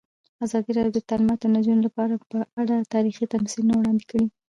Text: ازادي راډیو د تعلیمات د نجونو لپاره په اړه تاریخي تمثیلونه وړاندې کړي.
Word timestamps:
ازادي 0.45 0.71
راډیو 0.77 0.95
د 0.95 0.99
تعلیمات 1.09 1.39
د 1.41 1.45
نجونو 1.55 1.81
لپاره 1.87 2.13
په 2.29 2.37
اړه 2.61 2.75
تاریخي 2.95 3.25
تمثیلونه 3.33 3.73
وړاندې 3.77 4.03
کړي. 4.11 4.25